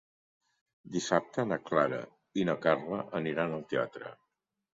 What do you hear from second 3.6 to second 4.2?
al teatre.